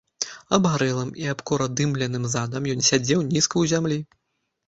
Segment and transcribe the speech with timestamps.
[0.57, 3.99] Абгарэлым і абкуродымленым задам ён сядзеў нізка ў зямлі.